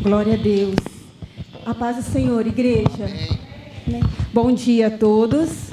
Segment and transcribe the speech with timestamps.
[0.00, 0.76] Glória a Deus.
[1.66, 3.04] A paz do Senhor, igreja.
[3.84, 4.00] Amém.
[4.32, 5.72] Bom dia a todos.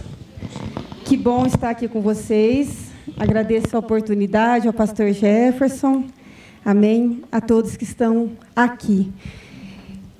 [1.05, 2.89] Que bom estar aqui com vocês.
[3.19, 6.05] Agradeço a oportunidade ao pastor Jefferson.
[6.65, 7.21] Amém.
[7.31, 9.13] A todos que estão aqui.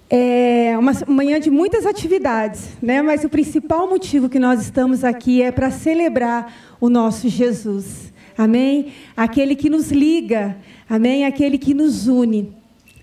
[0.08, 3.02] É uma manhã de muitas atividades, né?
[3.02, 8.14] mas o principal motivo que nós estamos aqui é para celebrar o nosso Jesus.
[8.38, 8.94] Amém?
[9.18, 10.56] Aquele que nos liga,
[10.88, 11.26] amém?
[11.26, 12.54] Aquele que nos une,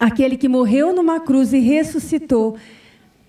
[0.03, 2.57] aquele que morreu numa cruz e ressuscitou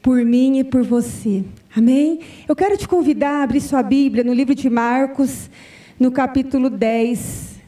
[0.01, 1.43] por mim e por você.
[1.75, 2.19] Amém?
[2.47, 5.51] Eu quero te convidar a abrir sua Bíblia no livro de Marcos,
[5.99, 7.61] no capítulo 10.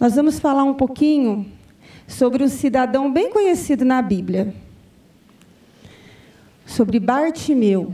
[0.00, 1.44] Nós vamos falar um pouquinho
[2.08, 4.54] sobre um cidadão bem conhecido na Bíblia
[6.64, 7.92] sobre Bartimeu.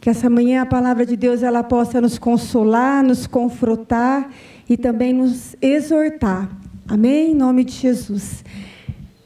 [0.00, 4.30] Que essa manhã a palavra de Deus ela possa nos consolar, nos confrontar
[4.68, 6.69] e também nos exortar.
[6.90, 7.30] Amém?
[7.30, 8.44] Em nome de Jesus.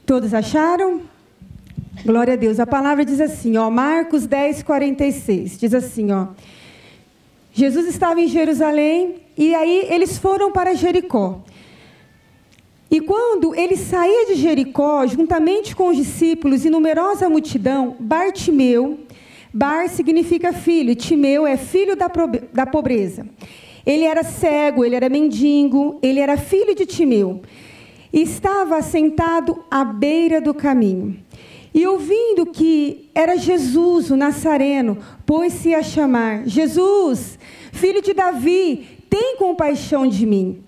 [0.05, 1.01] Todos acharam?
[2.05, 2.61] Glória a Deus.
[2.61, 5.59] A palavra diz assim, ó, Marcos 10, 46.
[5.59, 6.27] Diz assim, ó.
[7.55, 11.43] Jesus estava em Jerusalém e aí eles foram para Jericó.
[12.91, 19.01] E quando ele saía de Jericó, juntamente com os discípulos e numerosa multidão, Bartimeu,
[19.55, 23.27] Bar significa filho, Timeu é filho da pobreza.
[23.87, 27.43] Ele era cego, ele era mendigo, ele era filho de Timeu.
[28.13, 31.19] Estava sentado à beira do caminho.
[31.75, 34.97] E ouvindo que era Jesus, o Nazareno,
[35.27, 37.39] pôs-se a chamar: Jesus,
[37.73, 40.63] filho de Davi, tem compaixão de mim.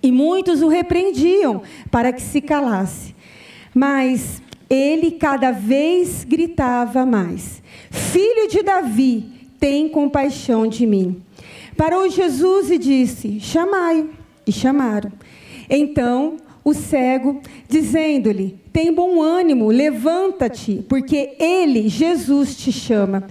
[0.00, 3.14] E muitos o repreendiam para que se calasse.
[3.74, 9.24] Mas ele cada vez gritava mais: Filho de Davi,
[9.58, 11.22] tem compaixão de mim.
[11.76, 14.10] Parou Jesus e disse: Chamai-o.
[14.46, 15.10] E chamaram.
[15.68, 23.26] Então o cego, dizendo-lhe: Tem bom ânimo, levanta-te, porque ele, Jesus, te chama.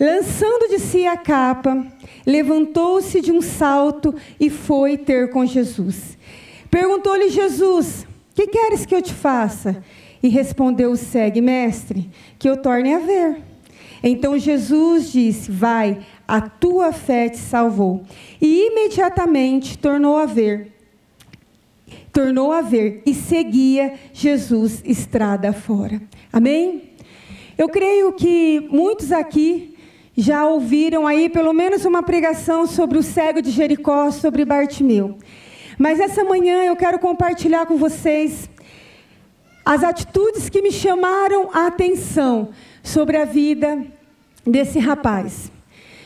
[0.00, 1.86] Lançando de si a capa,
[2.26, 6.16] levantou-se de um salto e foi ter com Jesus.
[6.70, 9.84] Perguntou-lhe Jesus: Que queres que eu te faça?
[10.22, 13.36] E respondeu o cego: Mestre, que eu torne a ver.
[14.02, 15.98] Então Jesus disse: Vai,
[16.32, 18.04] a tua fé te salvou.
[18.40, 20.72] E imediatamente tornou a ver.
[22.10, 26.00] Tornou a ver e seguia Jesus estrada fora.
[26.32, 26.84] Amém?
[27.58, 29.76] Eu creio que muitos aqui
[30.16, 35.18] já ouviram aí pelo menos uma pregação sobre o cego de Jericó, sobre Bartimeu.
[35.78, 38.48] Mas essa manhã eu quero compartilhar com vocês
[39.66, 42.48] as atitudes que me chamaram a atenção
[42.82, 43.84] sobre a vida
[44.46, 45.52] desse rapaz.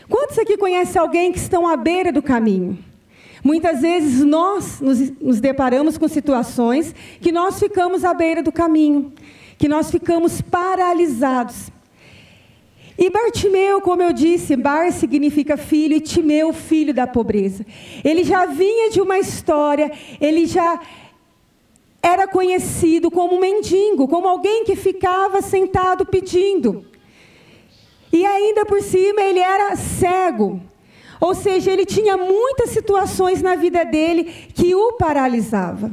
[0.08, 2.78] Quantos aqui conhecem alguém que estão à beira do caminho?
[3.42, 9.12] Muitas vezes nós nos, deparamos com situações que nós ficamos à beira do caminho,
[9.56, 11.70] que nós ficamos paralisados.
[12.98, 17.64] E Bartimeu, como eu disse, Bar significa filho e Timeu, filho da pobreza.
[18.02, 20.80] Ele já vinha de uma história, ele já
[22.02, 26.84] era conhecido como mendigo, como alguém que ficava sentado pedindo.
[28.12, 30.60] E ainda por cima ele era cego.
[31.20, 34.24] Ou seja, ele tinha muitas situações na vida dele
[34.54, 35.90] que o paralisava.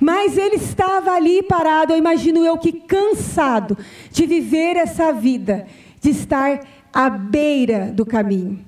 [0.00, 3.76] Mas ele estava ali parado, eu imagino eu que cansado
[4.10, 5.66] de viver essa vida
[6.00, 6.60] de estar
[6.92, 8.64] à beira do caminho.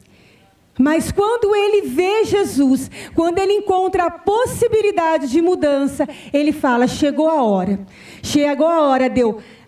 [0.79, 7.29] Mas quando ele vê Jesus, quando ele encontra a possibilidade de mudança, ele fala: chegou
[7.29, 7.81] a hora.
[8.23, 9.21] Chegou a hora de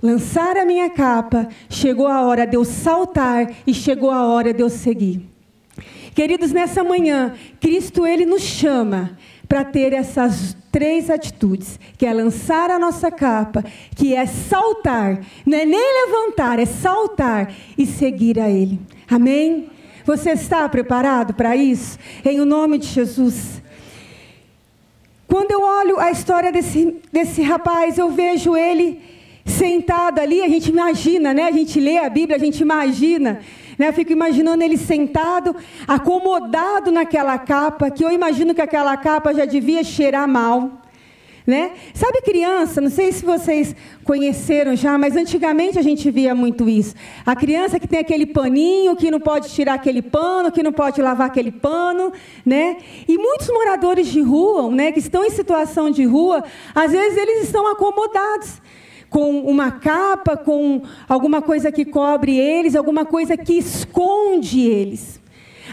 [0.03, 4.61] lançar a minha capa, chegou a hora de eu saltar e chegou a hora de
[4.61, 5.29] eu seguir.
[6.15, 9.17] Queridos, nessa manhã, Cristo ele nos chama
[9.49, 13.65] para ter essas três atitudes, que é lançar a nossa capa,
[13.95, 18.81] que é saltar, não é nem levantar, é saltar e seguir a Ele.
[19.09, 19.71] Amém?
[20.05, 21.99] Você está preparado para isso?
[22.25, 23.63] Em o nome de Jesus.
[25.29, 29.01] Quando eu olho a história desse, desse rapaz, eu vejo ele
[29.45, 31.45] sentado ali, a gente imagina, né?
[31.45, 33.41] A gente lê a Bíblia, a gente imagina
[33.79, 33.89] né?
[33.89, 35.57] Eu fico imaginando ele sentado,
[35.87, 40.71] acomodado naquela capa, que eu imagino que aquela capa já devia cheirar mal.
[41.45, 41.73] Né?
[41.93, 43.75] Sabe criança, não sei se vocês
[44.05, 46.95] conheceram já, mas antigamente a gente via muito isso.
[47.27, 51.03] A criança que tem aquele paninho, que não pode tirar aquele pano, que não pode
[51.03, 52.13] lavar aquele pano,
[52.47, 52.77] né?
[53.09, 57.43] E muitos moradores de rua, né, que estão em situação de rua, às vezes eles
[57.43, 58.63] estão acomodados
[59.13, 65.21] com uma capa, com alguma coisa que cobre eles, alguma coisa que esconde eles.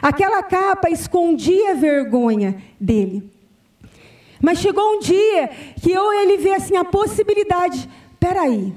[0.02, 3.32] Aquela capa escondia a vergonha dele.
[4.42, 5.50] Mas chegou um dia
[5.82, 7.90] que eu ele vê assim a possibilidade,
[8.20, 8.74] peraí,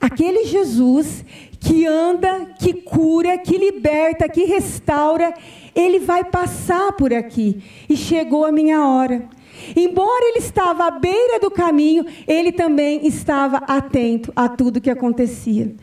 [0.00, 1.24] aquele Jesus
[1.58, 5.34] que anda, que cura, que liberta, que restaura,
[5.74, 7.60] ele vai passar por aqui.
[7.88, 9.28] E chegou a minha hora.
[9.74, 15.74] Embora ele estava à beira do caminho, ele também estava atento a tudo que acontecia.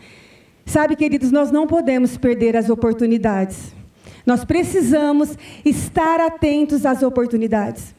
[0.65, 3.73] Sabe, queridos, nós não podemos perder as oportunidades.
[4.25, 7.93] Nós precisamos estar atentos às oportunidades.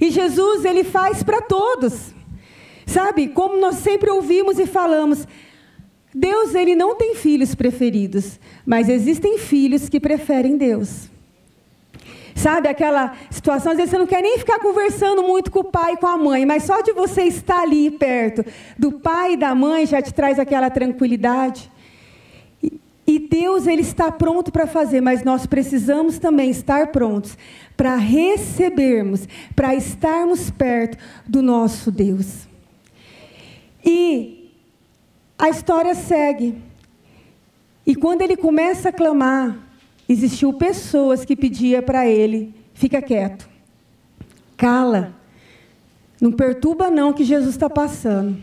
[0.00, 2.12] E Jesus, ele faz para todos.
[2.86, 5.26] Sabe, como nós sempre ouvimos e falamos,
[6.14, 11.10] Deus, ele não tem filhos preferidos, mas existem filhos que preferem Deus.
[12.34, 15.94] Sabe aquela situação, às vezes você não quer nem ficar conversando muito com o pai
[15.94, 18.44] e com a mãe, mas só de você estar ali perto
[18.78, 21.70] do pai e da mãe já te traz aquela tranquilidade.
[23.06, 27.36] E Deus ele está pronto para fazer, mas nós precisamos também estar prontos
[27.76, 30.96] para recebermos, para estarmos perto
[31.26, 32.46] do nosso Deus.
[33.84, 34.50] E
[35.38, 36.54] a história segue.
[37.84, 39.58] E quando ele começa a clamar,
[40.12, 43.48] existiu pessoas que pediam para ele, fica quieto,
[44.56, 45.14] cala,
[46.20, 48.36] não perturba não que Jesus está passando.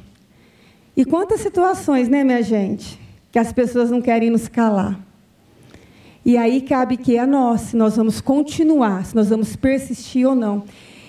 [0.96, 3.00] E quantas situações, né, minha gente,
[3.32, 5.00] que as pessoas não querem nos calar.
[6.26, 10.28] E aí cabe que é a nós, se nós vamos continuar, se nós vamos persistir
[10.28, 10.66] ou não.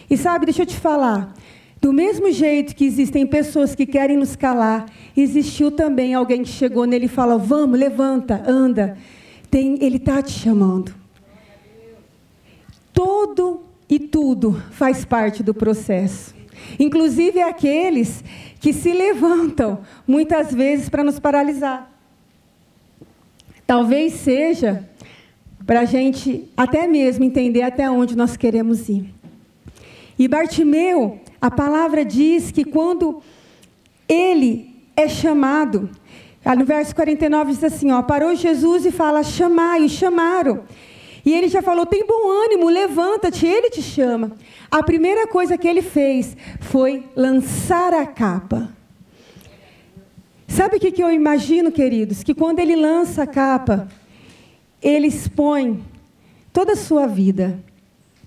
[0.08, 1.34] E sabe, deixa eu te falar,
[1.80, 4.86] do mesmo jeito que existem pessoas que querem nos calar,
[5.16, 8.96] existiu também alguém que chegou nele e falou: Vamos, levanta, anda.
[9.50, 10.94] Tem, ele está te chamando.
[12.92, 16.34] Todo e tudo faz parte do processo.
[16.78, 18.22] Inclusive aqueles
[18.60, 21.90] que se levantam muitas vezes para nos paralisar.
[23.66, 24.88] Talvez seja
[25.66, 29.12] para a gente até mesmo entender até onde nós queremos ir.
[30.18, 33.22] E Bartimeu, a palavra diz que quando
[34.08, 35.88] ele é chamado,
[36.56, 40.64] no verso 49 diz assim: ó, parou Jesus e fala: chamai, e chamaram.
[41.24, 44.32] E ele já falou: tem bom ânimo, levanta-te, ele te chama.
[44.70, 48.70] A primeira coisa que ele fez foi lançar a capa.
[50.48, 52.22] Sabe o que, que eu imagino, queridos?
[52.22, 53.88] Que quando ele lança a capa,
[54.82, 55.82] ele expõe
[56.52, 57.58] toda a sua vida.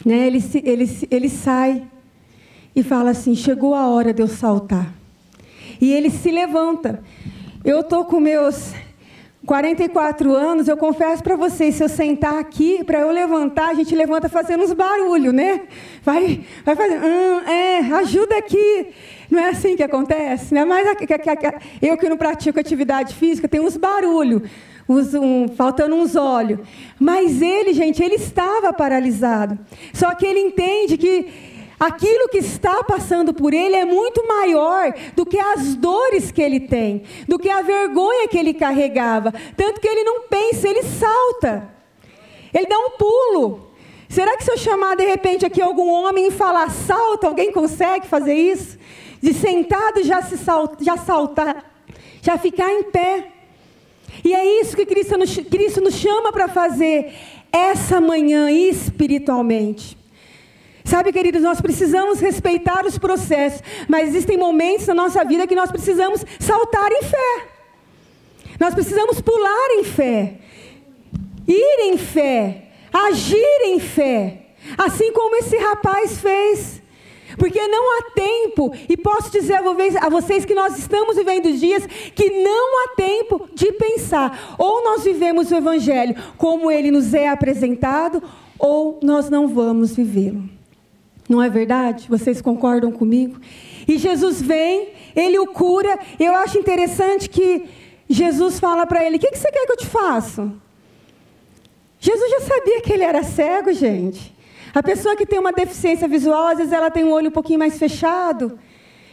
[0.05, 0.27] Né?
[0.27, 1.83] Ele, ele, ele sai
[2.75, 4.93] e fala assim: chegou a hora de eu saltar.
[5.81, 7.03] E ele se levanta.
[7.65, 8.73] Eu estou com meus
[9.45, 13.95] 44 anos, eu confesso para vocês, se eu sentar aqui, para eu levantar, a gente
[13.95, 15.61] levanta fazendo uns barulhos, né?
[16.03, 18.87] Vai, vai fazer, hum, é, ajuda aqui.
[19.31, 20.53] Não é assim que acontece?
[20.53, 20.65] Né?
[20.65, 20.85] Mas
[21.81, 24.41] eu que não pratico atividade física, tem uns barulhos,
[24.87, 26.59] uns, um, faltando uns olhos.
[26.99, 29.57] Mas ele, gente, ele estava paralisado.
[29.93, 31.52] Só que ele entende que
[31.85, 36.61] aquilo que está passando por ele é muito maior do que as dores que ele
[36.61, 39.33] tem, do que a vergonha que ele carregava.
[39.55, 41.69] Tanto que ele não pensa, ele salta.
[42.53, 43.71] Ele dá um pulo.
[44.07, 48.07] Será que se eu chamar de repente aqui algum homem e falar salta, alguém consegue
[48.07, 48.77] fazer isso?
[49.21, 51.65] De sentado já se salta, já saltar,
[52.21, 53.31] já ficar em pé.
[54.23, 57.13] E é isso que Cristo nos, Cristo nos chama para fazer
[57.51, 59.97] essa manhã espiritualmente.
[60.85, 65.71] Sabe, queridos, nós precisamos respeitar os processos, mas existem momentos na nossa vida que nós
[65.71, 67.47] precisamos saltar em fé.
[68.59, 70.35] Nós precisamos pular em fé,
[71.47, 76.81] ir em fé, agir em fé, assim como esse rapaz fez.
[77.37, 79.55] Porque não há tempo, e posso dizer
[79.99, 84.55] a vocês que nós estamos vivendo dias que não há tempo de pensar.
[84.57, 88.21] Ou nós vivemos o Evangelho como ele nos é apresentado,
[88.59, 90.52] ou nós não vamos vivê-lo.
[91.33, 92.05] Não é verdade?
[92.07, 93.41] Vocês concordam comigo?
[93.87, 95.97] E Jesus vem, ele o cura.
[96.19, 97.65] Eu acho interessante que
[98.07, 100.53] Jesus fala para ele: O que, que você quer que eu te faça?
[101.99, 104.31] Jesus já sabia que ele era cego, gente.
[104.75, 107.57] A pessoa que tem uma deficiência visual, às vezes ela tem um olho um pouquinho
[107.57, 108.59] mais fechado.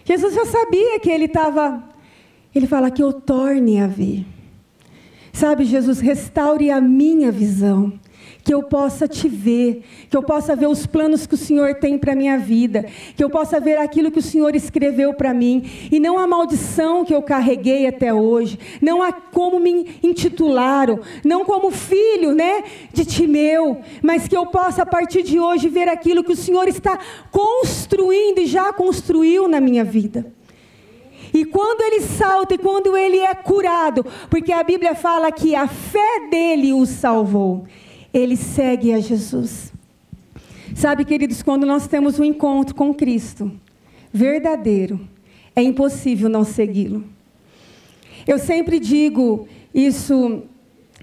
[0.04, 1.82] Jesus já sabia que ele estava.
[2.54, 4.26] Ele fala que eu torne a ver.
[5.32, 7.98] Sabe, Jesus, restaure a minha visão
[8.42, 11.98] que eu possa te ver, que eu possa ver os planos que o Senhor tem
[11.98, 15.64] para a minha vida, que eu possa ver aquilo que o Senhor escreveu para mim,
[15.90, 21.44] e não a maldição que eu carreguei até hoje, não a como me intitularam, não
[21.44, 26.24] como filho né, de Timeu, mas que eu possa a partir de hoje ver aquilo
[26.24, 26.98] que o Senhor está
[27.30, 30.26] construindo e já construiu na minha vida.
[31.32, 35.68] E quando ele salta e quando ele é curado, porque a Bíblia fala que a
[35.68, 37.66] fé dele o salvou
[38.12, 39.72] ele segue a Jesus.
[40.74, 43.50] Sabe, queridos, quando nós temos um encontro com Cristo
[44.12, 45.00] verdadeiro,
[45.54, 47.04] é impossível não segui-lo.
[48.26, 50.42] Eu sempre digo isso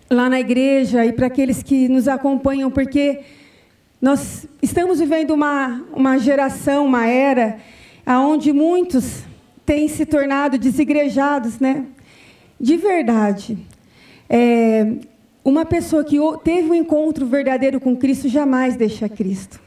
[0.10, 3.22] lá na igreja e para aqueles que nos acompanham, porque
[4.02, 7.58] nós estamos vivendo uma, uma geração, uma era,
[8.06, 9.24] onde muitos
[9.66, 11.86] têm se tornado desigrejados, né?
[12.60, 13.58] De verdade.
[14.30, 14.94] É,
[15.50, 19.62] uma pessoa que teve um encontro verdadeiro com Cristo jamais deixa Cristo.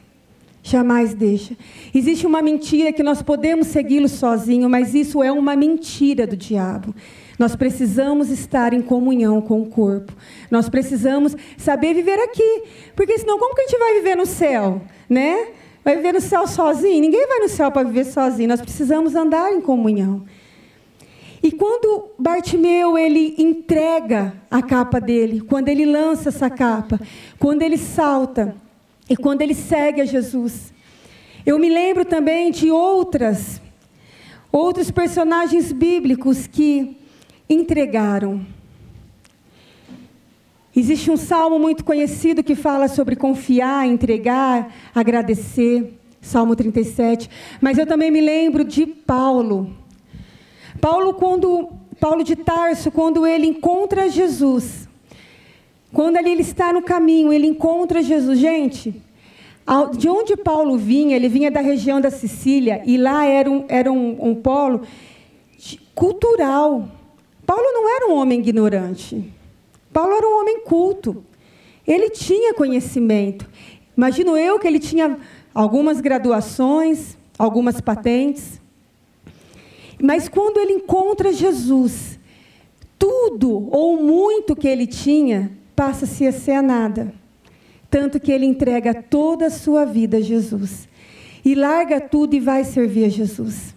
[0.62, 1.56] Jamais deixa.
[1.94, 6.94] Existe uma mentira que nós podemos segui-lo sozinho, mas isso é uma mentira do diabo.
[7.38, 10.12] Nós precisamos estar em comunhão com o corpo.
[10.50, 12.62] Nós precisamos saber viver aqui,
[12.94, 15.48] porque senão como que a gente vai viver no céu, né?
[15.82, 17.00] Vai viver no céu sozinho?
[17.00, 18.50] Ninguém vai no céu para viver sozinho.
[18.50, 20.26] Nós precisamos andar em comunhão.
[21.42, 27.00] E quando Bartimeu ele entrega a capa dele, quando ele lança essa capa,
[27.38, 28.54] quando ele salta
[29.08, 30.72] e quando ele segue a Jesus,
[31.46, 33.60] eu me lembro também de outras
[34.52, 36.96] outros personagens bíblicos que
[37.48, 38.44] entregaram.
[40.74, 47.28] Existe um salmo muito conhecido que fala sobre confiar, entregar, agradecer, Salmo 37.
[47.60, 49.74] Mas eu também me lembro de Paulo.
[50.80, 51.68] Paulo, quando
[52.00, 54.88] Paulo de Tarso, quando ele encontra Jesus,
[55.92, 58.38] quando ele está no caminho, ele encontra Jesus.
[58.38, 59.02] Gente,
[59.96, 63.92] de onde Paulo vinha, ele vinha da região da Sicília, e lá era um, era
[63.92, 64.82] um, um polo
[65.94, 66.88] cultural.
[67.44, 69.32] Paulo não era um homem ignorante.
[69.92, 71.24] Paulo era um homem culto.
[71.86, 73.48] Ele tinha conhecimento.
[73.96, 75.18] Imagino eu que ele tinha
[75.52, 78.59] algumas graduações, algumas patentes.
[80.02, 82.18] Mas quando ele encontra Jesus,
[82.98, 87.12] tudo ou muito que ele tinha passa-se a ser a nada.
[87.90, 90.88] Tanto que ele entrega toda a sua vida a Jesus.
[91.44, 93.74] E larga tudo e vai servir a Jesus.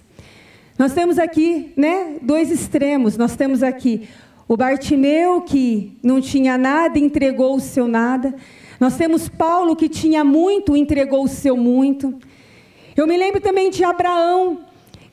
[0.77, 3.17] Nós temos aqui, né, dois extremos.
[3.17, 4.07] Nós temos aqui
[4.47, 8.35] o Bartimeu que não tinha nada, entregou o seu nada.
[8.79, 12.13] Nós temos Paulo que tinha muito, entregou o seu muito.
[12.95, 14.59] Eu me lembro também de Abraão,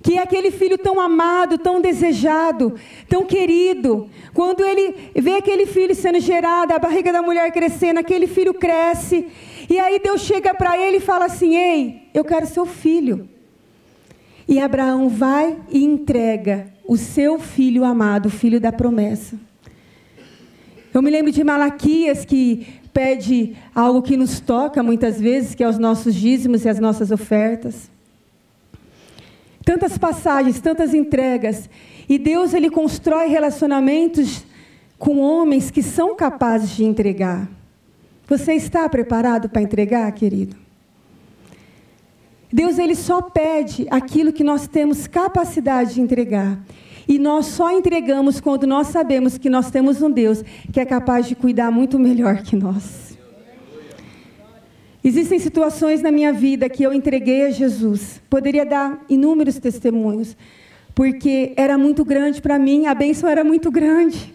[0.02, 2.74] que é aquele filho tão amado, tão desejado,
[3.08, 4.08] tão querido.
[4.32, 9.26] Quando ele vê aquele filho sendo gerado, a barriga da mulher crescendo, aquele filho cresce.
[9.68, 13.28] E aí Deus chega para ele e fala assim: Ei, eu quero seu filho.
[14.48, 19.38] E Abraão vai e entrega o seu filho amado, o filho da promessa.
[20.92, 25.68] Eu me lembro de Malaquias que pede algo que nos toca muitas vezes, que é
[25.68, 27.88] os nossos dízimos e as nossas ofertas
[29.70, 31.70] tantas passagens, tantas entregas.
[32.08, 34.44] E Deus ele constrói relacionamentos
[34.98, 37.48] com homens que são capazes de entregar.
[38.26, 40.56] Você está preparado para entregar, querido?
[42.52, 46.58] Deus ele só pede aquilo que nós temos capacidade de entregar.
[47.06, 51.28] E nós só entregamos quando nós sabemos que nós temos um Deus que é capaz
[51.28, 53.09] de cuidar muito melhor que nós.
[55.10, 58.22] Existem situações na minha vida que eu entreguei a Jesus.
[58.30, 60.36] Poderia dar inúmeros testemunhos,
[60.94, 64.32] porque era muito grande para mim, a bênção era muito grande.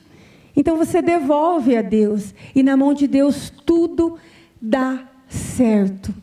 [0.54, 4.18] Então você devolve a Deus, e na mão de Deus tudo
[4.62, 6.14] dá certo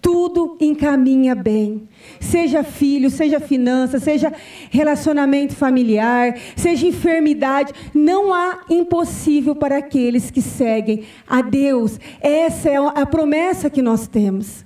[0.00, 1.88] tudo encaminha bem.
[2.18, 4.32] Seja filho, seja finança, seja
[4.70, 11.98] relacionamento familiar, seja enfermidade, não há impossível para aqueles que seguem a Deus.
[12.20, 14.64] Essa é a promessa que nós temos.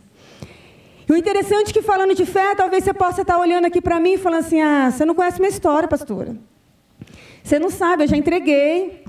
[1.09, 4.01] E o interessante é que falando de fé, talvez você possa estar olhando aqui para
[4.01, 6.37] mim e falando assim: "Ah, você não conhece minha história, pastora.
[7.43, 9.03] Você não sabe, eu já entreguei,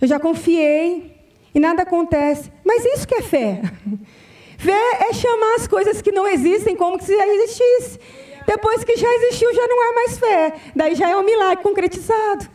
[0.00, 1.12] eu já confiei
[1.54, 2.50] e nada acontece".
[2.64, 3.60] Mas isso que é fé.
[4.64, 7.98] Fé é chamar as coisas que não existem como se já existisse.
[8.46, 10.54] Depois que já existiu, já não há mais fé.
[10.74, 12.48] Daí já é um milagre concretizado.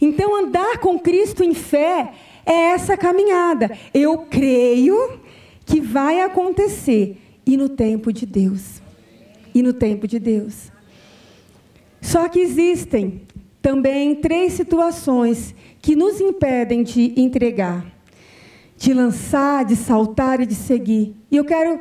[0.00, 2.12] Então, andar com Cristo em fé
[2.44, 3.70] é essa caminhada.
[3.94, 5.20] Eu creio
[5.64, 7.16] que vai acontecer.
[7.46, 8.82] E no tempo de Deus.
[9.54, 10.72] E no tempo de Deus.
[12.00, 13.22] Só que existem
[13.62, 17.97] também três situações que nos impedem de entregar
[18.78, 21.14] de lançar, de saltar e de seguir.
[21.30, 21.80] E eu quero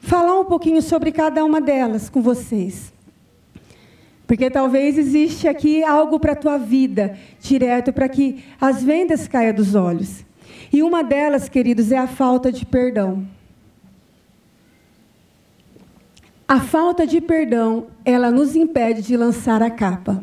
[0.00, 2.92] falar um pouquinho sobre cada uma delas com vocês.
[4.24, 9.52] Porque talvez existe aqui algo para a tua vida, direto, para que as vendas caiam
[9.52, 10.24] dos olhos.
[10.72, 13.26] E uma delas, queridos, é a falta de perdão.
[16.46, 20.22] A falta de perdão, ela nos impede de lançar a capa.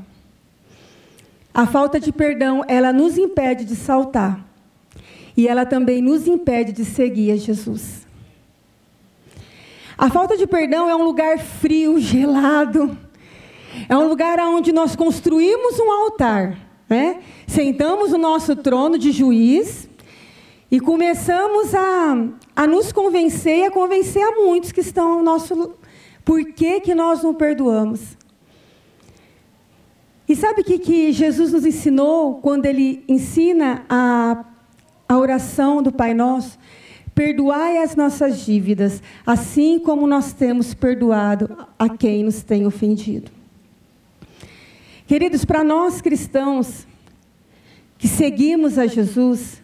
[1.53, 4.54] A falta de perdão, ela nos impede de saltar.
[5.35, 8.05] E ela também nos impede de seguir a Jesus.
[9.97, 12.97] A falta de perdão é um lugar frio, gelado.
[13.89, 16.57] É um lugar onde nós construímos um altar,
[16.89, 17.19] né?
[17.47, 19.89] Sentamos o nosso trono de juiz
[20.71, 25.75] e começamos a, a nos convencer e a convencer a muitos que estão ao nosso
[26.23, 28.17] por que, que nós não perdoamos.
[30.27, 34.43] E sabe o que, que Jesus nos ensinou quando ele ensina a,
[35.15, 36.59] a oração do Pai Nosso?
[37.13, 43.31] Perdoai as nossas dívidas, assim como nós temos perdoado a quem nos tem ofendido.
[45.07, 46.85] Queridos, para nós cristãos
[47.97, 49.61] que seguimos a Jesus,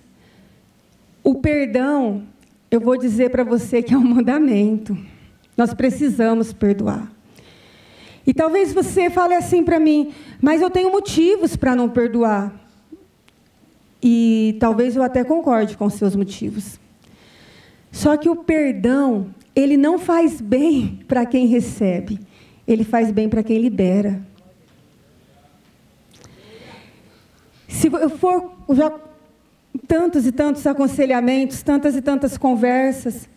[1.22, 2.24] o perdão,
[2.70, 4.98] eu vou dizer para você que é um mandamento.
[5.58, 7.12] Nós precisamos perdoar.
[8.26, 12.61] E talvez você fale assim para mim, mas eu tenho motivos para não perdoar.
[14.02, 16.80] E talvez eu até concorde com seus motivos.
[17.92, 22.20] Só que o perdão, ele não faz bem para quem recebe,
[22.68, 24.22] ele faz bem para quem libera.
[27.68, 28.92] Se eu for já
[29.88, 33.28] tantos e tantos aconselhamentos, tantas e tantas conversas,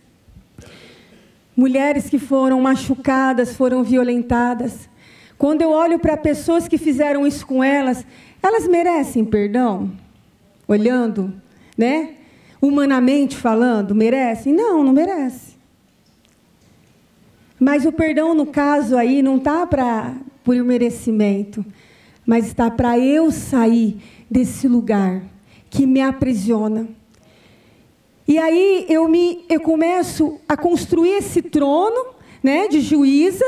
[1.56, 4.88] mulheres que foram machucadas, foram violentadas.
[5.38, 8.04] Quando eu olho para pessoas que fizeram isso com elas,
[8.42, 9.90] elas merecem perdão?
[10.66, 11.32] Olhando,
[11.76, 12.14] né?
[12.60, 14.52] Humanamente falando, merecem?
[14.52, 15.54] Não, não merece.
[17.58, 21.64] Mas o perdão, no caso aí, não está para por merecimento,
[22.26, 23.96] mas está para eu sair
[24.30, 25.22] desse lugar
[25.70, 26.88] que me aprisiona
[28.26, 33.44] e aí eu me eu começo a construir esse trono, né, de juíza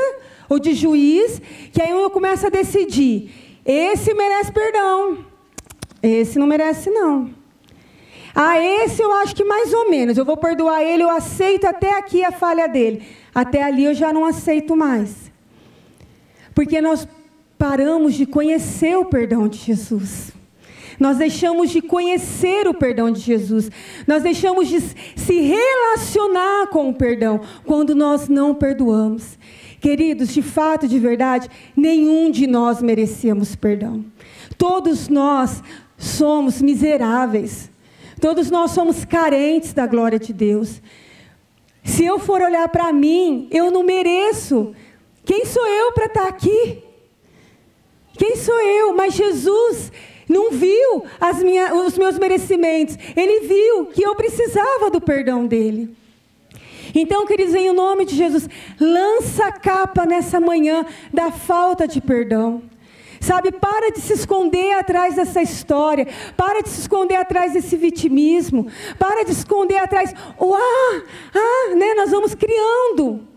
[0.47, 3.31] ou de juiz, que aí eu começo a decidir,
[3.65, 5.25] esse merece perdão.
[6.01, 7.29] Esse não merece não.
[8.35, 10.17] Ah, esse eu acho que mais ou menos.
[10.17, 13.01] Eu vou perdoar ele, eu aceito até aqui a falha dele.
[13.33, 15.31] Até ali eu já não aceito mais.
[16.53, 17.07] Porque nós
[17.57, 20.31] paramos de conhecer o perdão de Jesus.
[20.99, 23.69] Nós deixamos de conhecer o perdão de Jesus.
[24.07, 29.37] Nós deixamos de se relacionar com o perdão quando nós não perdoamos.
[29.79, 34.03] Queridos, de fato, de verdade, nenhum de nós merecíamos perdão.
[34.57, 35.61] Todos nós
[35.97, 37.69] somos miseráveis.
[38.21, 40.81] Todos nós somos carentes da glória de Deus.
[41.83, 44.73] Se eu for olhar para mim, eu não mereço.
[45.25, 46.83] Quem sou eu para estar aqui?
[48.17, 48.95] Quem sou eu?
[48.95, 49.91] Mas Jesus,
[50.27, 51.03] não viu
[51.43, 55.95] minhas, os meus merecimentos, ele viu que eu precisava do perdão dele.
[56.93, 62.63] Então, queridos, em nome de Jesus, lança a capa nessa manhã da falta de perdão.
[63.27, 68.67] Sabe, para de se esconder atrás dessa história, para de se esconder atrás desse vitimismo,
[68.97, 71.01] para de se esconder atrás, oh, ah,
[71.35, 73.27] ah, né, nós vamos criando.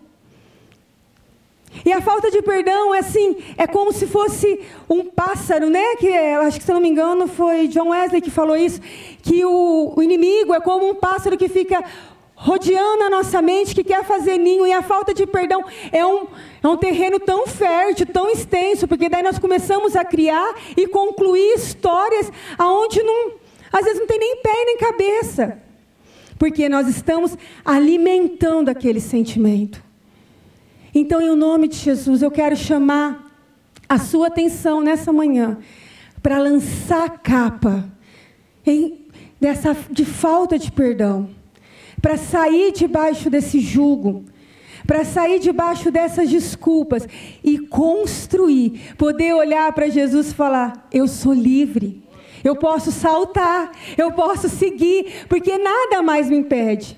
[1.83, 5.97] E a falta de perdão é assim, é como se fosse um pássaro, né?
[5.97, 8.79] Que é, acho que se não me engano foi John Wesley que falou isso,
[9.21, 11.83] que o, o inimigo é como um pássaro que fica
[12.33, 16.27] rodeando a nossa mente, que quer fazer ninho, e a falta de perdão é um,
[16.63, 21.55] é um terreno tão fértil, tão extenso, porque daí nós começamos a criar e concluir
[21.55, 23.33] histórias aonde não,
[23.71, 25.59] às vezes não tem nem pé nem cabeça,
[26.37, 29.83] porque nós estamos alimentando aquele sentimento.
[30.93, 33.31] Então, em nome de Jesus, eu quero chamar
[33.87, 35.57] a sua atenção nessa manhã
[36.21, 37.89] para lançar a capa
[38.65, 39.07] em,
[39.39, 41.29] dessa, de falta de perdão,
[42.01, 44.25] para sair debaixo desse jugo,
[44.85, 47.07] para sair debaixo dessas desculpas
[47.43, 52.01] e construir, poder olhar para Jesus e falar: Eu sou livre,
[52.43, 56.97] eu posso saltar, eu posso seguir, porque nada mais me impede.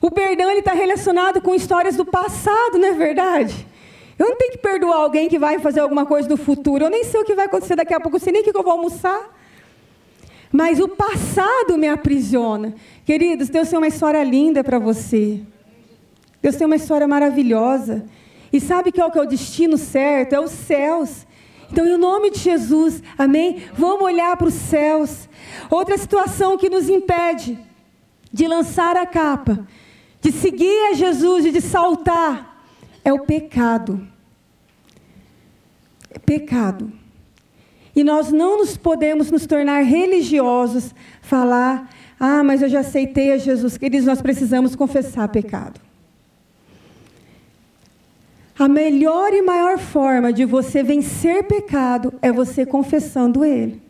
[0.00, 3.66] O perdão está relacionado com histórias do passado, não é verdade?
[4.18, 6.84] Eu não tenho que perdoar alguém que vai fazer alguma coisa no futuro.
[6.84, 8.56] Eu nem sei o que vai acontecer daqui a pouco, eu sei nem o que
[8.56, 9.32] eu vou almoçar.
[10.50, 12.74] Mas o passado me aprisiona.
[13.06, 15.40] Queridos, Deus tem uma história linda para você.
[16.42, 18.04] Deus tem uma história maravilhosa.
[18.52, 20.34] E sabe qual que é o destino certo?
[20.34, 21.26] É os céus.
[21.70, 23.62] Então, em nome de Jesus, amém?
[23.72, 25.28] Vamos olhar para os céus.
[25.70, 27.58] Outra situação que nos impede
[28.30, 29.66] de lançar a capa
[30.22, 32.64] de seguir a Jesus e de saltar,
[33.04, 34.06] é o pecado.
[36.08, 36.92] É pecado.
[37.94, 43.36] E nós não nos podemos nos tornar religiosos, falar, ah, mas eu já aceitei a
[43.36, 43.76] Jesus.
[43.76, 45.80] Queridos, nós precisamos confessar pecado.
[48.58, 53.80] A melhor e maior forma de você vencer pecado é você confessando ele.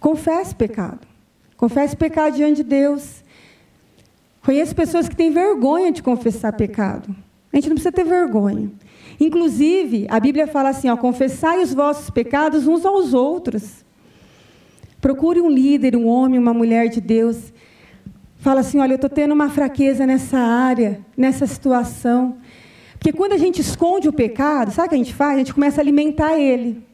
[0.00, 1.06] Confesse pecado.
[1.56, 3.22] Confesse pecado diante de Deus.
[4.42, 7.14] Conheço pessoas que têm vergonha de confessar pecado.
[7.52, 8.70] A gente não precisa ter vergonha.
[9.20, 13.84] Inclusive, a Bíblia fala assim: ó, confessai os vossos pecados uns aos outros.
[14.98, 17.52] Procure um líder, um homem, uma mulher de Deus.
[18.38, 22.38] Fala assim: olha, eu estou tendo uma fraqueza nessa área, nessa situação.
[23.00, 25.36] Porque quando a gente esconde o pecado, sabe o que a gente faz?
[25.36, 26.84] A gente começa a alimentar ele.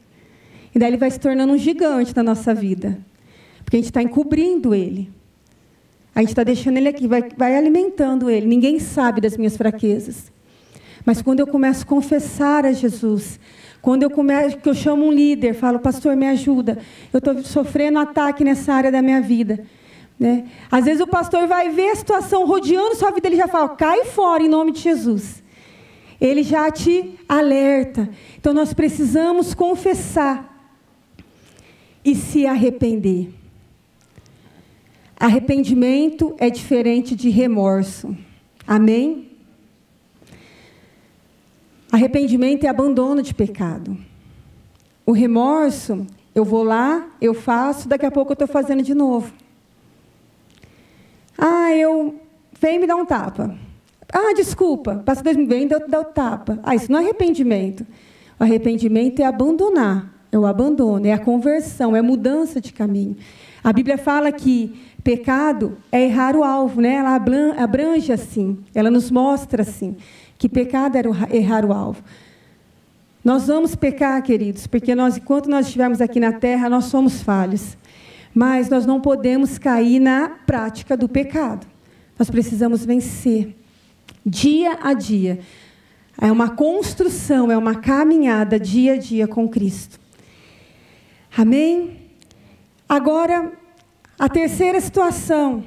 [0.73, 2.97] E daí ele vai se tornando um gigante na nossa vida.
[3.65, 5.11] Porque a gente está encobrindo ele.
[6.15, 8.47] A gente está deixando ele aqui, vai, vai alimentando ele.
[8.47, 10.31] Ninguém sabe das minhas fraquezas.
[11.05, 13.37] Mas quando eu começo a confessar a Jesus,
[13.81, 16.77] quando eu começo, que eu chamo um líder, falo, pastor, me ajuda.
[17.11, 19.59] Eu estou sofrendo ataque nessa área da minha vida.
[20.17, 20.45] Né?
[20.71, 24.05] Às vezes o pastor vai ver a situação rodeando sua vida, ele já fala, cai
[24.05, 25.45] fora em nome de Jesus.
[26.19, 28.09] Ele já te alerta.
[28.37, 30.73] Então nós precisamos confessar
[32.03, 33.29] e se arrepender.
[35.19, 38.15] Arrependimento é diferente de remorso.
[38.65, 39.29] Amém?
[41.91, 43.97] Arrependimento é abandono de pecado.
[45.05, 49.33] O remorso, eu vou lá, eu faço, daqui a pouco eu estou fazendo de novo.
[51.37, 52.19] Ah, eu.
[52.59, 53.57] Vem me dar um tapa.
[54.11, 56.59] Ah, desculpa, passa dois minutos, vem dar o tapa.
[56.63, 57.85] Ah, isso não é arrependimento.
[58.39, 63.17] O arrependimento é abandonar, é o abandono, é a conversão, é a mudança de caminho.
[63.63, 66.95] A Bíblia fala que pecado é errar o alvo, né?
[66.95, 67.15] ela
[67.57, 69.95] abrange assim, ela nos mostra assim
[70.37, 72.01] que pecado era errar o alvo.
[73.23, 77.75] Nós vamos pecar, queridos, porque nós, enquanto nós estivermos aqui na terra, nós somos falhos.
[78.33, 81.65] Mas nós não podemos cair na prática do pecado.
[82.17, 83.56] Nós precisamos vencer
[84.25, 85.39] dia a dia.
[86.19, 89.99] É uma construção, é uma caminhada dia a dia com Cristo.
[91.37, 91.97] Amém?
[92.89, 93.51] Agora,
[94.17, 95.63] a terceira situação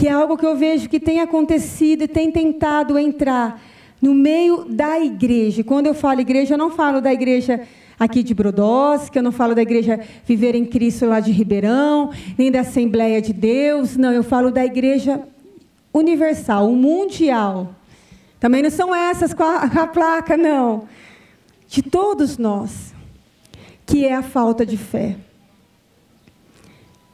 [0.00, 3.60] que é algo que eu vejo que tem acontecido e tem tentado entrar
[4.00, 5.62] no meio da igreja.
[5.62, 7.60] Quando eu falo igreja, eu não falo da igreja
[7.98, 12.50] aqui de Brodowski, eu não falo da igreja Viver em Cristo lá de Ribeirão, nem
[12.50, 15.20] da Assembleia de Deus, não, eu falo da igreja
[15.92, 17.74] universal, o mundial.
[18.38, 20.88] Também não são essas com a, a placa, não.
[21.68, 22.94] De todos nós,
[23.86, 25.16] que é a falta de fé.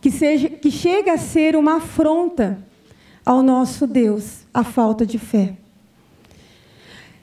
[0.00, 2.64] Que, seja, que chega a ser uma afronta
[3.24, 5.56] ao nosso Deus a falta de fé.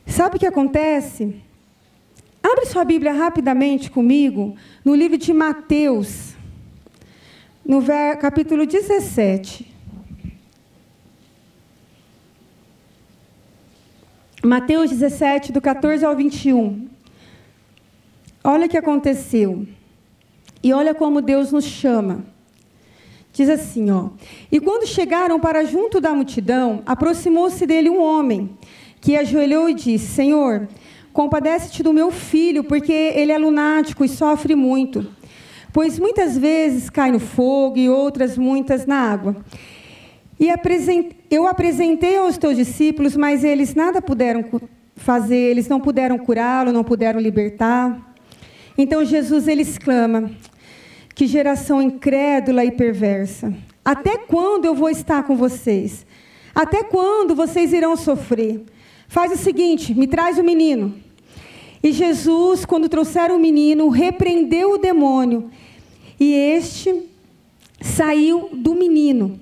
[0.06, 1.42] Sabe o que acontece?
[2.44, 6.36] Abre sua Bíblia rapidamente comigo no livro de Mateus,
[7.66, 7.82] no
[8.20, 9.73] capítulo 17.
[14.46, 16.90] Mateus 17, do 14 ao 21.
[18.44, 19.66] Olha o que aconteceu.
[20.62, 22.26] E olha como Deus nos chama.
[23.32, 24.10] Diz assim, ó.
[24.52, 28.50] E quando chegaram para junto da multidão, aproximou-se dele um homem,
[29.00, 30.68] que ajoelhou e disse: Senhor,
[31.14, 35.08] compadece-te do meu filho, porque ele é lunático e sofre muito.
[35.72, 39.38] Pois muitas vezes cai no fogo e outras muitas na água.
[40.44, 40.50] E
[41.32, 44.44] eu apresentei aos teus discípulos, mas eles nada puderam
[44.94, 48.14] fazer, eles não puderam curá-lo, não puderam libertar.
[48.78, 50.30] Então Jesus ele exclama:
[51.16, 53.54] que geração incrédula e perversa.
[53.86, 56.06] Até quando eu vou estar com vocês?
[56.54, 58.66] Até quando vocês irão sofrer?
[59.08, 60.94] Faz o seguinte: me traz o menino.
[61.82, 65.50] E Jesus, quando trouxeram o menino, repreendeu o demônio.
[66.20, 67.10] E este
[67.80, 69.40] saiu do menino.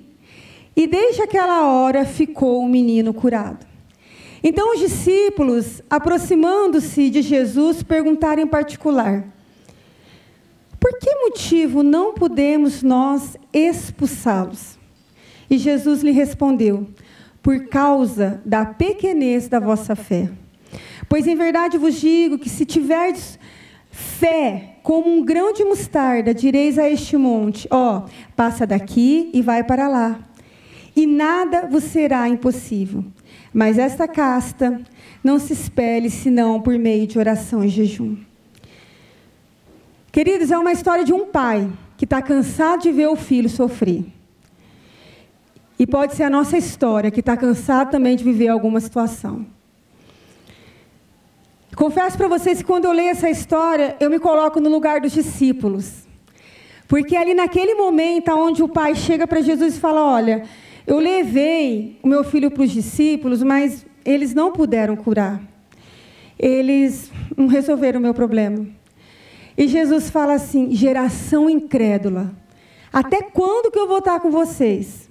[0.76, 3.66] E desde aquela hora ficou o menino curado.
[4.42, 9.24] Então os discípulos, aproximando-se de Jesus, perguntaram em particular:
[10.82, 14.76] por que motivo não podemos nós expulsá-los?
[15.48, 16.88] E Jesus lhe respondeu:
[17.40, 20.28] Por causa da pequenez da vossa fé.
[21.08, 23.38] Pois em verdade vos digo que se tiverdes
[23.92, 29.62] fé como um grão de mostarda, direis a este monte: Ó, passa daqui e vai
[29.62, 30.18] para lá.
[30.94, 33.04] E nada vos será impossível.
[33.52, 34.80] Mas esta casta
[35.22, 38.16] não se espelhe senão por meio de oração e jejum.
[40.10, 44.04] Queridos, é uma história de um pai que está cansado de ver o filho sofrer.
[45.78, 49.46] E pode ser a nossa história, que está cansado também de viver alguma situação.
[51.74, 55.12] Confesso para vocês que quando eu leio essa história, eu me coloco no lugar dos
[55.12, 56.06] discípulos.
[56.86, 60.44] Porque ali naquele momento onde o pai chega para Jesus e fala: Olha,
[60.86, 65.40] eu levei o meu filho para os discípulos, mas eles não puderam curar.
[66.38, 68.66] Eles não resolveram o meu problema.
[69.56, 72.32] E Jesus fala assim: geração incrédula.
[72.92, 75.08] Até quando que eu vou estar com vocês?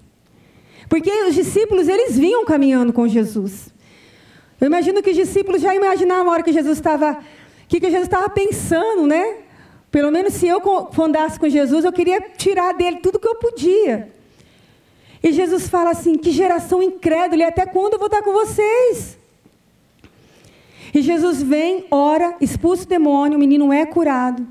[0.89, 3.73] Porque os discípulos, eles vinham caminhando com Jesus.
[4.59, 7.17] Eu imagino que os discípulos já imaginavam a hora que Jesus estava,
[7.67, 9.37] que, que Jesus estava pensando, né?
[9.89, 10.61] Pelo menos se eu
[10.99, 14.13] andasse com Jesus, eu queria tirar dele tudo que eu podia.
[15.23, 19.17] E Jesus fala assim: que geração incrédula, e até quando eu vou estar com vocês?
[20.93, 24.45] E Jesus vem, ora, expulsa o demônio, o menino é curado,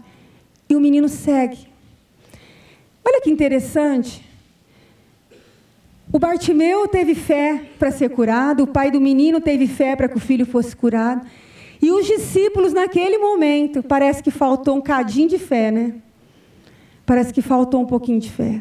[0.68, 1.68] e o menino segue.
[3.04, 4.24] Olha que interessante.
[6.12, 10.16] O Bartimeu teve fé para ser curado, o pai do menino teve fé para que
[10.16, 11.24] o filho fosse curado.
[11.80, 15.94] E os discípulos, naquele momento, parece que faltou um cadinho de fé, né?
[17.06, 18.60] Parece que faltou um pouquinho de fé.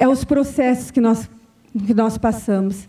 [0.00, 1.30] É os processos que nós,
[1.86, 2.88] que nós passamos.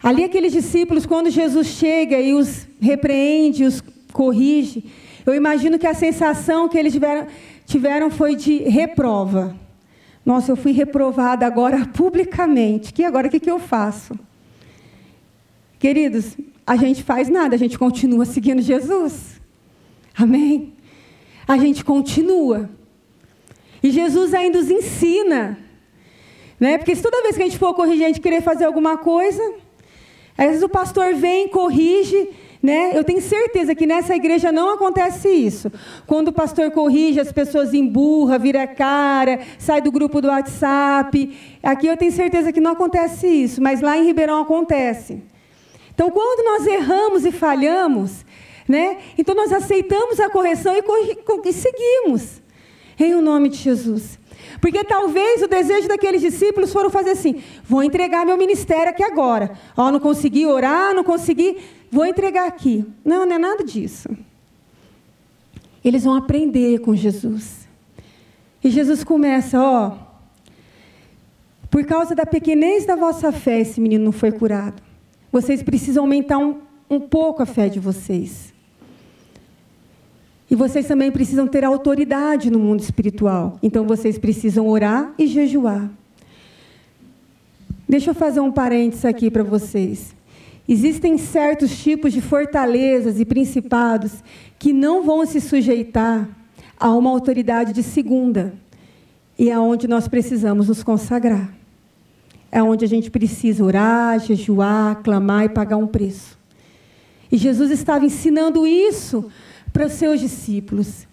[0.00, 4.84] Ali, aqueles discípulos, quando Jesus chega e os repreende, os corrige,
[5.26, 7.26] eu imagino que a sensação que eles tiveram,
[7.66, 9.56] tiveram foi de reprova.
[10.24, 12.92] Nossa, eu fui reprovada agora publicamente.
[12.92, 14.16] Que agora o que, que eu faço?
[15.80, 19.40] Queridos, a gente faz nada, a gente continua seguindo Jesus.
[20.16, 20.74] Amém?
[21.48, 22.70] A gente continua.
[23.82, 25.63] E Jesus ainda nos ensina.
[26.58, 26.78] Né?
[26.78, 29.42] Porque se toda vez que a gente for corrigir, a gente querer fazer alguma coisa,
[30.36, 32.28] às vezes o pastor vem, corrige,
[32.62, 32.92] né?
[32.94, 35.70] Eu tenho certeza que nessa igreja não acontece isso.
[36.06, 41.58] Quando o pastor corrige, as pessoas emburra, vira cara, sai do grupo do WhatsApp.
[41.62, 45.22] Aqui eu tenho certeza que não acontece isso, mas lá em Ribeirão acontece.
[45.94, 48.24] Então, quando nós erramos e falhamos,
[48.66, 48.96] né?
[49.18, 50.82] Então nós aceitamos a correção e,
[51.48, 52.42] e seguimos.
[52.98, 54.18] Em o nome de Jesus.
[54.64, 59.50] Porque talvez o desejo daqueles discípulos foram fazer assim: vou entregar meu ministério aqui agora.
[59.76, 61.58] Ó, não consegui orar, não consegui.
[61.92, 62.82] Vou entregar aqui.
[63.04, 64.08] Não, não é nada disso.
[65.84, 67.68] Eles vão aprender com Jesus.
[68.64, 69.98] E Jesus começa, ó.
[71.70, 74.82] Por causa da pequenez da vossa fé, esse menino não foi curado.
[75.30, 78.53] Vocês precisam aumentar um, um pouco a fé de vocês.
[80.50, 83.58] E vocês também precisam ter autoridade no mundo espiritual.
[83.62, 85.90] Então vocês precisam orar e jejuar.
[87.88, 90.14] Deixa eu fazer um parênteses aqui para vocês.
[90.68, 94.12] Existem certos tipos de fortalezas e principados
[94.58, 96.28] que não vão se sujeitar
[96.78, 98.54] a uma autoridade de segunda.
[99.38, 101.52] E é onde nós precisamos nos consagrar.
[102.50, 106.38] É onde a gente precisa orar, jejuar, clamar e pagar um preço.
[107.30, 109.28] E Jesus estava ensinando isso
[109.74, 111.04] para os seus discípulos.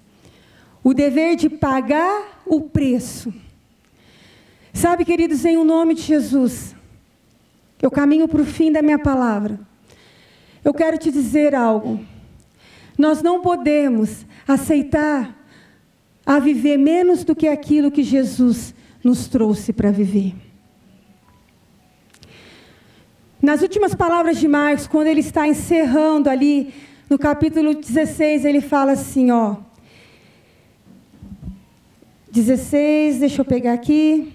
[0.83, 3.33] O dever de pagar o preço.
[4.71, 6.75] Sabe, queridos, em o nome de Jesus,
[7.81, 9.59] eu caminho para o fim da minha palavra.
[10.63, 11.99] Eu quero te dizer algo.
[12.97, 15.35] Nós não podemos aceitar
[16.23, 20.35] a viver menos do que aquilo que Jesus nos trouxe para viver.
[23.41, 26.71] Nas últimas palavras de Marcos, quando ele está encerrando ali
[27.11, 29.57] no capítulo 16, ele fala assim, ó.
[32.31, 34.31] 16, deixa eu pegar aqui.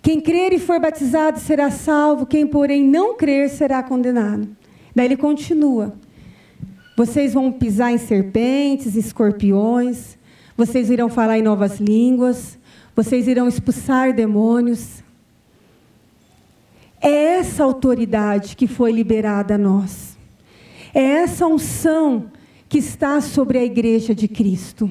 [0.00, 4.48] Quem crer e for batizado será salvo, quem, porém, não crer será condenado.
[4.96, 5.92] Daí ele continua.
[6.96, 10.16] Vocês vão pisar em serpentes, escorpiões,
[10.56, 12.58] vocês irão falar em novas línguas,
[12.96, 15.04] vocês irão expulsar demônios.
[17.02, 20.18] É essa autoridade que foi liberada a nós.
[20.94, 22.30] É essa unção
[22.68, 24.90] que está sobre a igreja de Cristo.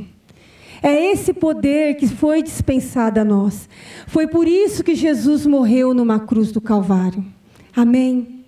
[0.81, 3.67] É esse poder que foi dispensado a nós.
[4.07, 7.25] Foi por isso que Jesus morreu numa cruz do Calvário.
[7.75, 8.45] Amém?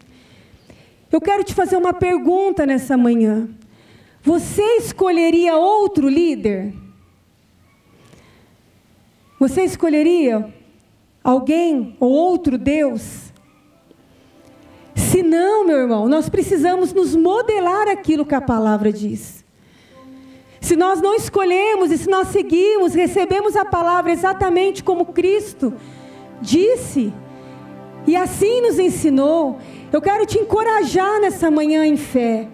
[1.12, 3.50] Eu quero te fazer uma pergunta nessa manhã.
[4.24, 6.74] Você escolheria outro líder?
[9.40, 10.54] Você escolheria
[11.24, 13.31] alguém ou outro Deus?
[14.96, 19.44] Se não, meu irmão, nós precisamos nos modelar aquilo que a palavra diz.
[20.60, 25.74] Se nós não escolhemos e se nós seguimos, recebemos a palavra exatamente como Cristo
[26.42, 27.14] disse,
[28.06, 29.60] e assim nos ensinou,
[29.92, 32.48] eu quero te encorajar nessa manhã em fé,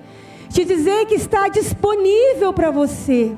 [0.49, 3.35] te dizer que está disponível para você,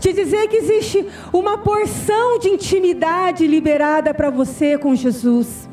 [0.00, 5.68] te dizer que existe uma porção de intimidade liberada para você com Jesus.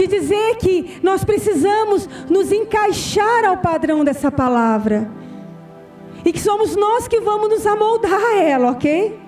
[0.00, 5.06] Te dizer que nós precisamos nos encaixar ao padrão dessa palavra
[6.24, 9.20] e que somos nós que vamos nos amoldar a ela, ok?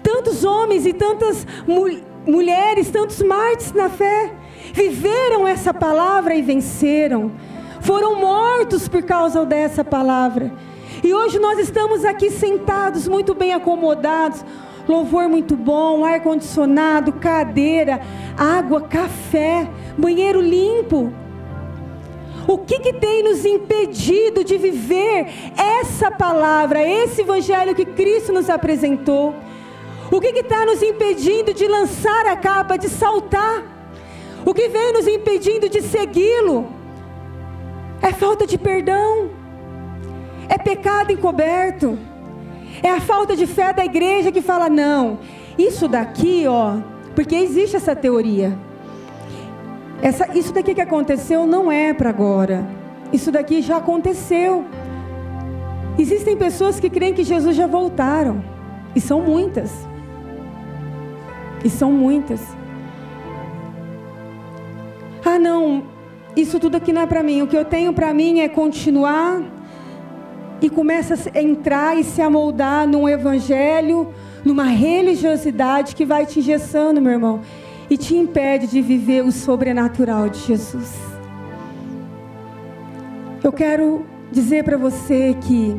[0.00, 1.86] Tantos homens e tantas mu
[2.24, 4.32] mulheres, tantos mártires na fé,
[4.72, 7.32] viveram essa palavra e venceram,
[7.80, 10.52] foram mortos por causa dessa palavra.
[11.02, 14.44] E hoje nós estamos aqui sentados, muito bem acomodados,
[14.88, 18.00] louvor muito bom, ar condicionado, cadeira,
[18.36, 21.12] água, café, banheiro limpo.
[22.46, 28.50] O que, que tem nos impedido de viver essa palavra, esse evangelho que Cristo nos
[28.50, 29.34] apresentou?
[30.10, 33.62] O que está nos impedindo de lançar a capa, de saltar?
[34.44, 36.66] O que vem nos impedindo de segui-lo?
[38.02, 39.30] É falta de perdão,
[40.48, 41.96] é pecado encoberto,
[42.82, 45.18] é a falta de fé da igreja que fala: não,
[45.58, 46.76] isso daqui, ó,
[47.14, 48.56] porque existe essa teoria.
[50.00, 52.66] Essa, isso daqui que aconteceu não é para agora.
[53.12, 54.64] Isso daqui já aconteceu.
[55.98, 58.42] Existem pessoas que creem que Jesus já voltaram.
[58.96, 59.70] E são muitas.
[61.64, 62.40] E são muitas.
[65.24, 65.84] Ah, não,
[66.34, 67.42] isso tudo aqui não é para mim.
[67.42, 69.40] O que eu tenho para mim é continuar
[70.62, 77.00] e começa a entrar e se amoldar num evangelho, numa religiosidade que vai te engessando,
[77.00, 77.40] meu irmão
[77.92, 80.96] e te impede de viver o sobrenatural de Jesus.
[83.44, 85.78] Eu quero dizer para você que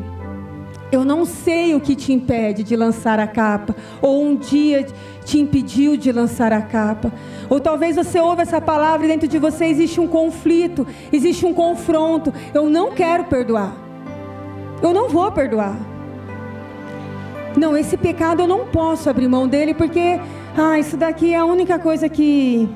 [0.92, 4.86] eu não sei o que te impede de lançar a capa, ou um dia
[5.26, 7.12] te impediu de lançar a capa.
[7.50, 11.54] Ou talvez você ouve essa palavra e dentro de você existe um conflito, existe um
[11.54, 12.32] confronto.
[12.54, 13.83] Eu não quero perdoar.
[14.84, 15.78] Eu não vou perdoar.
[17.56, 20.20] Não, esse pecado eu não posso abrir mão dele porque
[20.58, 22.68] ah, isso daqui é a única coisa que.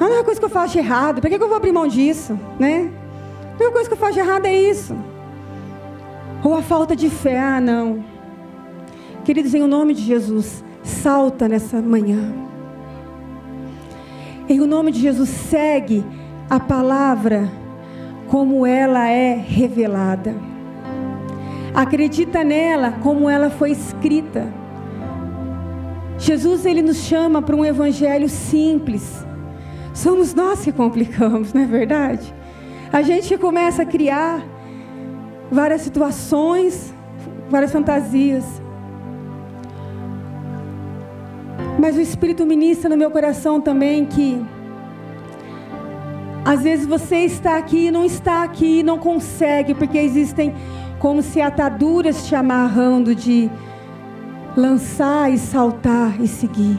[0.00, 1.20] A única coisa que eu faço errado.
[1.20, 2.40] Por que, que eu vou abrir mão disso?
[2.58, 2.90] Né?
[3.42, 4.96] A única coisa que eu faço errado é isso.
[6.42, 7.38] Ou a falta de fé.
[7.38, 8.02] Ah, não.
[9.22, 12.32] Queridos, em o nome de Jesus, salta nessa manhã.
[14.48, 16.02] Em o nome de Jesus, segue
[16.48, 17.50] a palavra
[18.28, 20.53] como ela é revelada.
[21.74, 24.46] Acredita nela como ela foi escrita.
[26.18, 29.24] Jesus ele nos chama para um evangelho simples.
[29.92, 32.32] Somos nós que complicamos, não é verdade?
[32.92, 34.40] A gente começa a criar
[35.50, 36.94] várias situações,
[37.50, 38.44] várias fantasias.
[41.78, 44.40] Mas o Espírito ministra no meu coração também que
[46.44, 50.54] às vezes você está aqui e não está aqui, não consegue, porque existem
[51.04, 53.50] como se ataduras te amarrando de
[54.56, 56.78] lançar e saltar e seguir.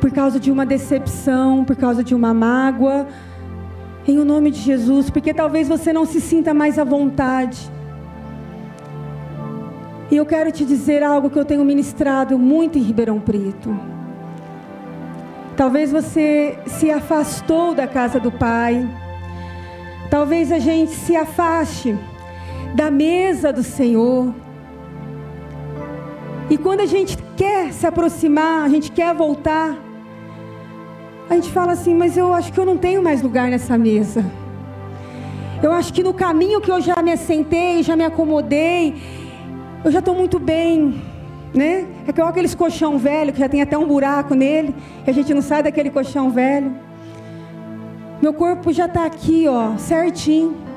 [0.00, 3.06] Por causa de uma decepção, por causa de uma mágoa,
[4.08, 7.70] em o nome de Jesus, porque talvez você não se sinta mais à vontade.
[10.10, 13.78] E eu quero te dizer algo que eu tenho ministrado muito em Ribeirão Preto.
[15.58, 18.88] Talvez você se afastou da casa do Pai.
[20.08, 21.98] Talvez a gente se afaste
[22.74, 24.32] da mesa do Senhor.
[26.48, 29.76] E quando a gente quer se aproximar, a gente quer voltar,
[31.28, 34.24] a gente fala assim: mas eu acho que eu não tenho mais lugar nessa mesa.
[35.62, 38.94] Eu acho que no caminho que eu já me assentei, já me acomodei,
[39.84, 41.02] eu já estou muito bem,
[41.54, 41.86] né?
[42.06, 44.74] É igual aqueles colchão velho que já tem até um buraco nele,
[45.06, 46.72] e a gente não sai daquele colchão velho.
[48.22, 50.69] Meu corpo já está aqui, ó, certinho.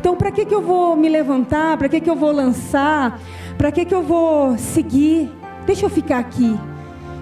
[0.00, 1.76] Então, para que, que eu vou me levantar?
[1.76, 3.20] Para que, que eu vou lançar?
[3.58, 5.30] Para que, que eu vou seguir?
[5.66, 6.58] Deixa eu ficar aqui,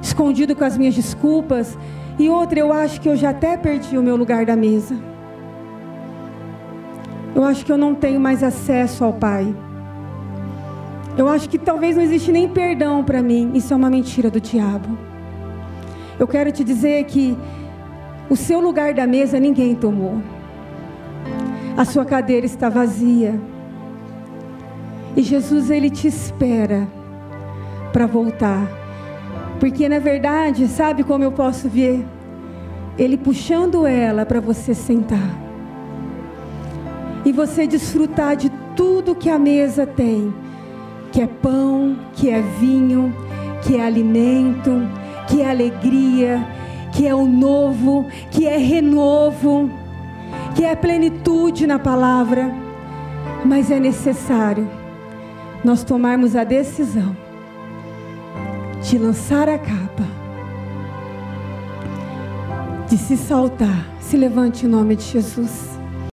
[0.00, 1.76] escondido com as minhas desculpas.
[2.20, 4.94] E outra, eu acho que eu já até perdi o meu lugar da mesa.
[7.34, 9.52] Eu acho que eu não tenho mais acesso ao Pai.
[11.16, 13.50] Eu acho que talvez não existe nem perdão para mim.
[13.54, 14.96] Isso é uma mentira do diabo.
[16.16, 17.36] Eu quero te dizer que
[18.30, 20.22] o seu lugar da mesa ninguém tomou.
[21.78, 23.40] A sua cadeira está vazia.
[25.16, 26.88] E Jesus ele te espera
[27.92, 28.68] para voltar.
[29.60, 32.04] Porque na verdade, sabe como eu posso ver?
[32.98, 35.38] Ele puxando ela para você sentar.
[37.24, 40.34] E você desfrutar de tudo que a mesa tem,
[41.12, 43.14] que é pão, que é vinho,
[43.62, 44.82] que é alimento,
[45.28, 46.44] que é alegria,
[46.92, 49.70] que é o novo, que é renovo,
[50.58, 52.52] que é plenitude na palavra.
[53.44, 54.68] Mas é necessário
[55.64, 57.16] nós tomarmos a decisão
[58.82, 60.04] de lançar a capa,
[62.88, 65.77] de se saltar, se levante em nome de Jesus.